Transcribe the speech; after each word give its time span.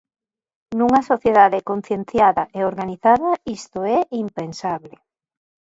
Nunha 0.77 1.01
sociedade 1.11 1.65
concienciada 1.69 2.43
e 2.57 2.59
organizada 2.71 3.29
isto 3.57 3.79
é 3.97 3.99
impensable. 4.23 4.93